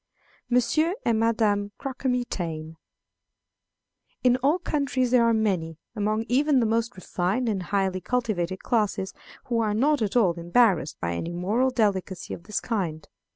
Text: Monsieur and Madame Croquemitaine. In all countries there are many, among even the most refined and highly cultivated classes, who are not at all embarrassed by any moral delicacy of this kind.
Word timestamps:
Monsieur 0.49 0.95
and 1.05 1.19
Madame 1.19 1.73
Croquemitaine. 1.77 2.75
In 4.23 4.35
all 4.37 4.57
countries 4.57 5.11
there 5.11 5.23
are 5.23 5.31
many, 5.31 5.77
among 5.95 6.25
even 6.27 6.59
the 6.59 6.65
most 6.65 6.95
refined 6.95 7.47
and 7.47 7.61
highly 7.61 8.01
cultivated 8.01 8.63
classes, 8.63 9.13
who 9.45 9.59
are 9.59 9.75
not 9.75 10.01
at 10.01 10.15
all 10.15 10.33
embarrassed 10.33 10.99
by 10.99 11.13
any 11.13 11.33
moral 11.33 11.69
delicacy 11.69 12.33
of 12.33 12.45
this 12.45 12.59
kind. 12.59 13.07